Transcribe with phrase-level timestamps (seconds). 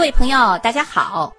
[0.00, 1.30] 各位朋友，大家好。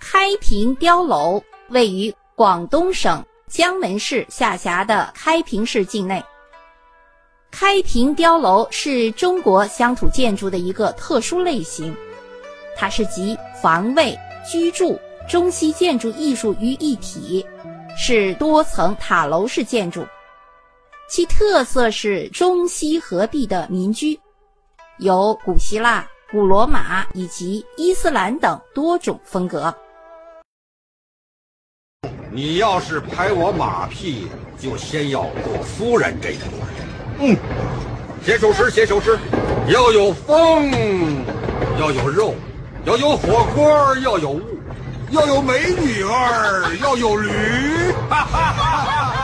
[0.00, 6.20] 开平碉楼位于广东省江门市下辖的开平市境内。
[7.52, 11.96] 开平碉楼是中国乡土建筑的一个特殊类型，
[12.76, 14.98] 它是集防卫、居住、
[15.28, 17.46] 中西建筑艺术于一体，
[17.96, 20.04] 是多层塔楼式建筑。
[21.08, 24.18] 其特色是中西合璧的民居，
[24.98, 26.04] 有古希腊。
[26.30, 29.74] 古罗马以及伊斯兰等多种风格。
[32.30, 36.52] 你要是拍我马屁，就先要过夫人这一关。
[37.18, 37.36] 嗯，
[38.24, 39.18] 写首诗，写首诗，
[39.66, 40.70] 要有风，
[41.80, 42.36] 要有肉，
[42.84, 44.42] 要有火锅，要有雾，
[45.10, 47.28] 要有美女儿，要有驴。
[48.08, 49.19] 哈哈哈哈！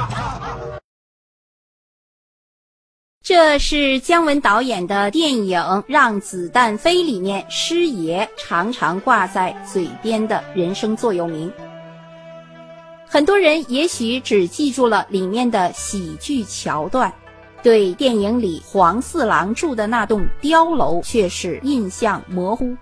[3.27, 5.59] 这是姜文导演的电影
[5.89, 11.52] 《让子弹飞》里面师爷常常挂在嘴边的人生座右铭。
[13.05, 17.13] 很多人也许只记住了里面的喜剧桥段，
[17.65, 22.77] 对电影里黄四郎住的那栋碉楼却是印象模糊。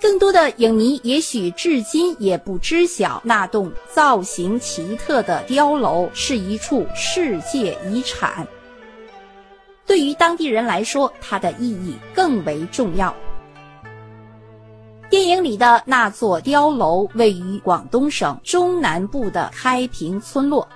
[0.00, 8.44] 更多的影迷也许至今也不知晓那栋造型奇特的碉楼是一处世界遗产。
[9.90, 13.12] 对于当地人来说，它的意义更为重要。
[15.08, 20.68] 电影里的那座碉楼位于广东省中南部的开平村落，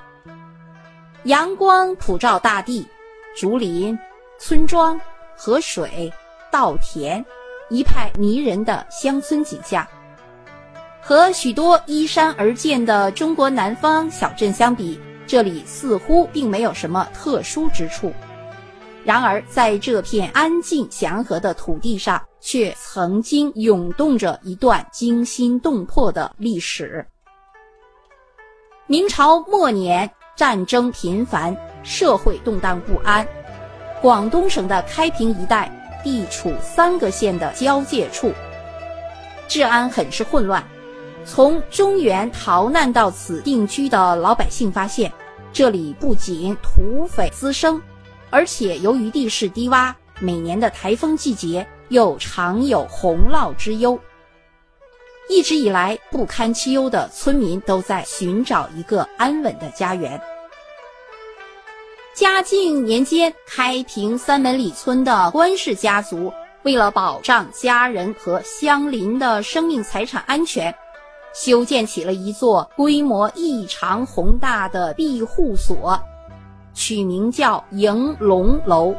[1.27, 2.85] 阳光普照大地，
[3.37, 3.97] 竹林、
[4.37, 5.01] 村庄、
[5.37, 6.13] 河水、
[6.51, 7.25] 稻田，
[7.71, 9.87] 一派迷人的乡村景象。
[11.01, 18.13] 和许多依山而建的中国南方小镇相比，这里似乎并没有什么特殊之处。
[19.05, 27.07] 然而，在这片安静祥和的土地上，却曾经涌动着一段惊心动魄的历史。
[28.87, 33.27] 明朝末年，战争频繁，社会动荡不安。
[34.01, 35.71] 广东省的开平一带
[36.03, 38.33] 地处三个县的交界处，
[39.49, 40.65] 治安很是混乱。
[41.27, 45.13] 从中原逃难到此定居的老百姓发现，
[45.53, 47.81] 这里不仅土匪滋生。
[48.35, 53.97] 而且由于地势低洼，每年的台风季节又常有洪涝之忧。
[55.29, 60.21] 一直以来不堪其忧的村民都在寻找一个安稳的家园。
[62.13, 66.33] 嘉靖年间，开平三门里村的关氏家族
[66.65, 70.75] 为了保障家人和乡邻的生命财产安全，
[71.33, 75.97] 修建起了一座规模异常宏大的庇护所。
[76.75, 78.93] 取名叫迎龙楼，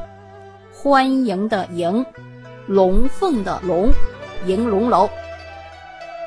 [0.72, 2.03] 欢迎的迎，
[2.68, 3.91] 龙凤的龙，
[4.47, 5.09] 迎龙楼。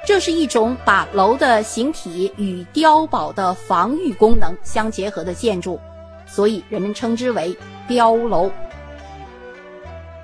[0.06, 5.80] 这是一种把楼的形体与碉堡的防御功能相结合的建筑，
[6.26, 7.56] 所以人们称之为
[7.88, 8.50] 碉楼。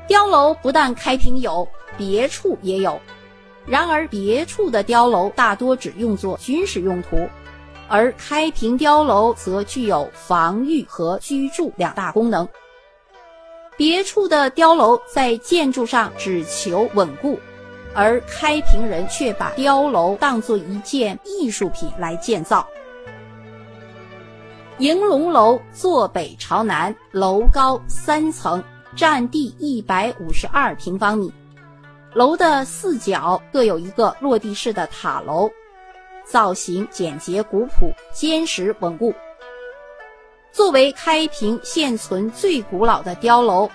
[0.07, 3.01] 碉楼不但开平有，别处也有，
[3.65, 7.27] 然而别处的碉楼大多只用作军事用途。
[7.89, 12.49] 而开平碉楼则具有防御和居住两大功能。
[13.77, 17.39] 别处的碉楼在建筑上只求稳固，
[17.95, 22.67] 而开平人却把碉楼当作一件艺术品来建造。
[24.79, 28.63] 迎龙楼坐北朝南，楼高三层，
[28.97, 31.33] 占地一百五十二平方米，
[32.13, 35.51] 楼的四角各有一个落地式的塔楼。
[36.25, 39.15] 造型简洁古朴，坚实稳固。
[40.53, 43.69] 作为开平现存最古老的碉楼，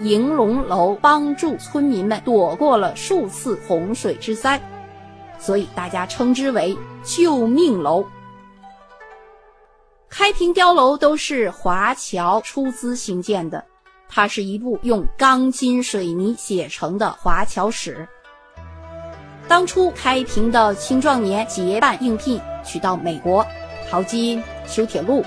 [0.00, 4.60] 迎龙楼帮助村民们躲过了数次洪水之灾，
[5.38, 8.04] 所以大家称之为“救命楼”。
[10.08, 13.64] 开平碉楼都是华侨出资兴建的，
[14.08, 18.08] 它是一部用钢筋水泥写成的华侨史。
[19.50, 23.44] 当初开平的青壮年结伴应聘去到美国
[23.90, 25.24] 淘金修铁路，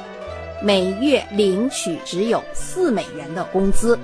[0.62, 4.00] 每月领取只有四美元的工资。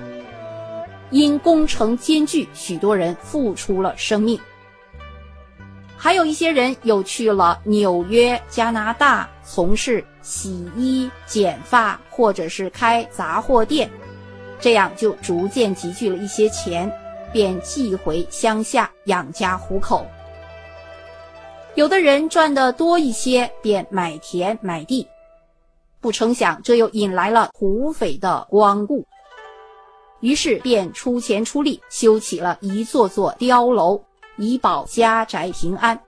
[1.08, 4.38] 因工程艰巨，许多人付出了生命。
[5.96, 13.88] 还有一些人又去了纽约、加拿大，从事洗衣、剪发，或者是开杂货店，
[14.60, 16.92] 这样就逐渐积聚了一些钱。
[17.32, 20.06] 便寄回乡下养家糊口。
[21.76, 25.06] 有的人赚的多一些，便买田买地，
[26.00, 29.06] 不成想这又引来了土匪的光顾，
[30.20, 34.02] 于是便出钱出力修起了一座座碉楼，
[34.36, 35.98] 以保家宅平安。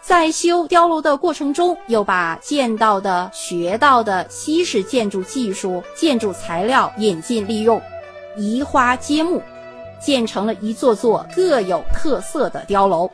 [0.00, 7.80] 在修碉楼的过程中，又把见到的、学到的西式建筑技术、建筑材料引进利用，
[8.36, 9.42] 移花接木，
[10.00, 13.10] 建成了一座座各有特色的碉楼。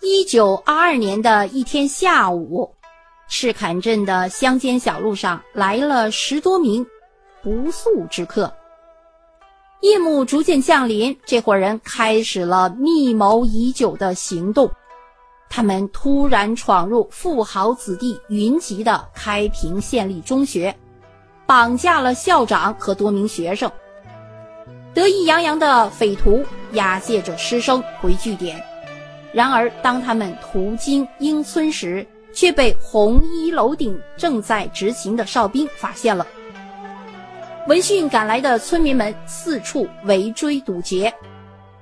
[0.00, 2.70] 一九二二年的一天下午，
[3.28, 6.86] 赤坎镇的乡间小路上来了十多名
[7.42, 8.52] 不速之客。
[9.80, 14.70] 夜幕逐渐降临，这伙人开始了密谋已久的行动。
[15.50, 20.74] 他们突然闯入富豪子弟云集的开平县立中学，
[21.46, 23.70] 绑架了校长和多名学生。
[24.92, 28.62] 得意洋洋的匪徒押解着师生回据点，
[29.32, 36.26] 然而当他们途经英村时，却被红衣楼顶正在执勤的哨兵发现了。
[37.66, 41.12] 闻讯赶来的村民们四处围追堵截，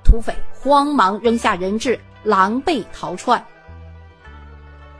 [0.03, 3.43] 土匪慌忙扔下人质，狼狈逃窜。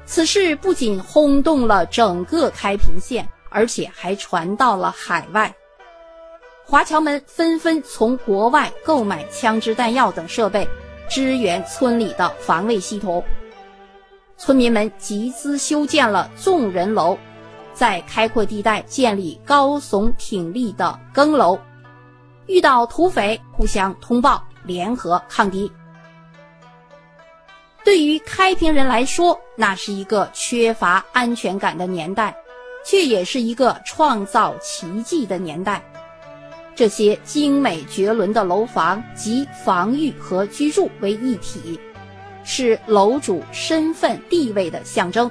[0.05, 5.53] 此事不仅轰动了整个开平县，而且还传到了海外。
[6.65, 10.67] 华侨们纷纷从国外购买枪支弹药等设备，
[11.09, 13.23] 支援村里的防卫系统。
[14.37, 17.17] 村民们集资修建了众人楼。
[17.73, 21.57] 在开阔地带建立高耸挺立的更楼，
[22.45, 25.71] 遇到土匪互相通报，联合抗敌。
[27.83, 32.37] 对于开平人来说，那是一个缺乏安全感的年代，
[32.83, 35.83] 却也是一个创造奇迹的年代。
[36.75, 41.79] 这些精美绝伦的楼房集防御和居住为一体，
[42.43, 45.29] 是楼主身份地位的象征。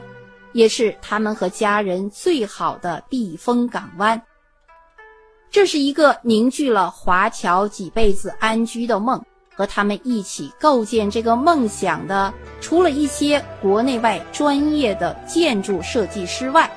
[0.52, 4.20] 也是他们和家人最好的避风港湾。
[5.50, 9.19] 这是一个凝聚了华侨几辈子安居的梦，
[9.55, 16.70] 和他们一起构建这个梦想的，除了一些国内外专业的建筑设计师外，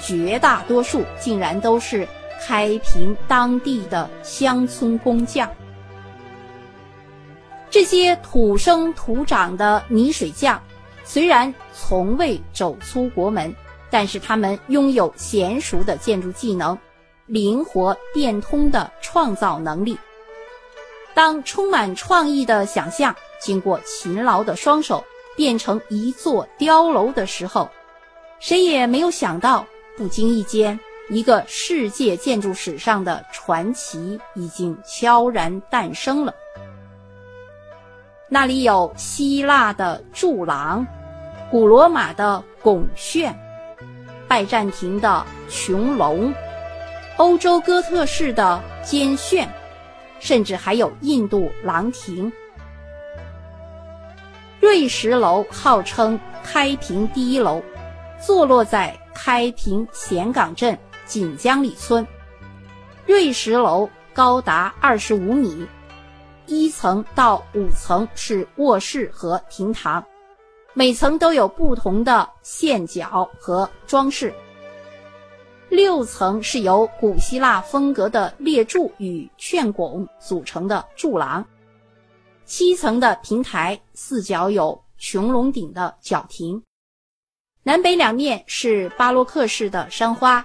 [0.00, 2.06] 绝大多数竟然都是
[2.40, 5.50] 开平当地的乡村工匠。
[7.70, 10.60] 这些土生土长的泥水匠。
[11.04, 13.54] 虽然从未走出国门，
[13.88, 16.78] 但是他们拥有娴熟的建筑技能、
[17.24, 19.96] 灵活变通的创造能力。
[21.14, 25.02] 当充满创意的想象经过勤劳的双手
[25.34, 27.70] 变成一座碉楼的时候，
[28.38, 29.66] 谁也没有想到，
[29.98, 30.78] 不经意间，
[31.10, 36.32] 一个世界建筑史上的传奇已经悄然诞生了。
[38.28, 40.86] 那里有希腊的柱廊。
[41.50, 43.34] 古罗马的拱券，
[44.28, 46.32] 拜占庭的穹隆，
[47.16, 49.48] 欧洲哥特式的尖炫，
[50.20, 52.30] 甚至还有印度廊亭。
[54.60, 57.62] 瑞石楼号称开平第一楼，
[58.20, 62.06] 坐落在开平咸港镇锦江里村。
[63.04, 65.66] 瑞石楼高达二十五米，
[66.46, 70.02] 一层到五层是卧室和厅堂。
[70.72, 74.32] 每层都有不同的线角和装饰。
[75.68, 81.44] 六层是由古希腊风格的列柱与券拱组成的柱廊，
[82.44, 86.62] 七层的平台四角有穹隆顶的角亭，
[87.68, 90.42] 南北两面是巴洛克式的山花。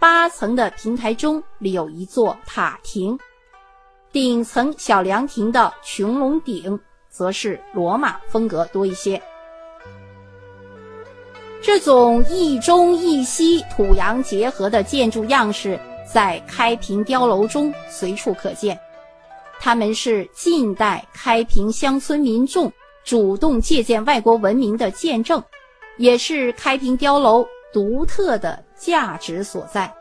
[0.00, 3.16] 八层的平台中立有一座塔亭，
[4.10, 6.76] 顶层小凉亭的穹隆顶。
[7.08, 9.22] 则是罗马风格多一些。
[11.62, 18.76] 这种一中一西、土洋结合的建筑样式，在开平碉楼中随处可见。
[19.60, 22.72] 它们是近代开平乡村民众
[23.04, 25.40] 主动借鉴外国文明的见证，
[25.98, 29.92] 也是开平碉楼独特的价值所在。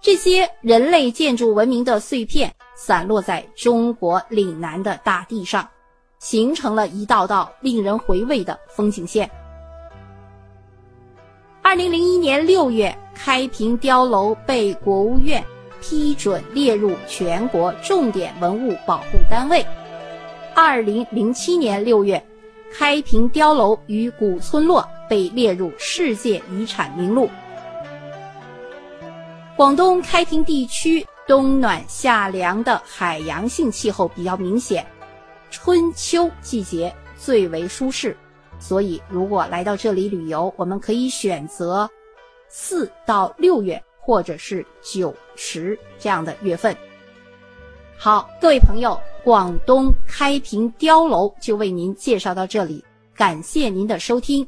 [0.00, 5.68] 这些人类建筑文明的碎片散落在中国岭南的大地上。
[6.20, 9.30] 形成了一道道令人回味的风景线。
[11.60, 15.44] 二零零一年六月，开平碉楼被国务院
[15.82, 19.62] 批准列入全国重点文物保护单位。
[20.54, 22.26] 二零零七年六月，
[22.76, 27.30] 开平碉楼与古村落被列入世界遗产名录。
[29.56, 34.84] 广东开平地区冬暖夏凉的海洋性气候比较明显。
[35.52, 38.16] 春秋季节最为舒适，
[38.58, 41.88] 所以如果来到这里旅游，我们可以选择
[42.48, 46.76] 四到六月或者是九十这样的月份。
[47.96, 52.84] 好，各位朋友，广东开平碉楼就为您介绍到这里，
[53.14, 54.46] 感谢您的收听。